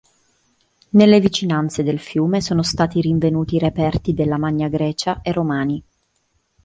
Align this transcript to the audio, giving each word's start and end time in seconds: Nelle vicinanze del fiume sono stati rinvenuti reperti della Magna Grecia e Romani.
Nelle 0.93 1.19
vicinanze 1.19 1.83
del 1.83 1.99
fiume 1.99 2.41
sono 2.41 2.63
stati 2.63 3.01
rinvenuti 3.01 3.59
reperti 3.59 4.15
della 4.15 4.39
Magna 4.39 4.67
Grecia 4.67 5.21
e 5.21 5.31
Romani. 5.31 5.83